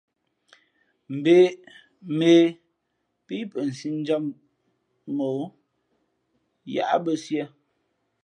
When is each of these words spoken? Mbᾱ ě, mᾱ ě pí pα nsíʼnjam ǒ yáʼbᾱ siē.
Mbᾱ 1.19 1.35
ě, 1.41 1.47
mᾱ 2.17 2.29
ě 2.39 2.43
pí 3.25 3.35
pα 3.51 3.59
nsíʼnjam 3.69 4.23
ǒ 5.29 5.29
yáʼbᾱ 6.73 7.11
siē. 7.23 7.43